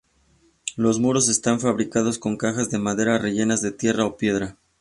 [0.77, 4.55] Los muros están fabricados con cajas de madera rellenas de tierra o piedras.